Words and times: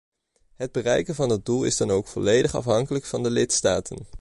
Het 0.55 0.71
bereiken 0.71 1.15
van 1.15 1.29
dat 1.29 1.45
doel 1.45 1.63
is 1.63 1.77
dan 1.77 1.91
ook 1.91 2.07
volledig 2.07 2.55
afhankelijk 2.55 3.05
van 3.05 3.23
de 3.23 3.29
lidstaten. 3.31 4.07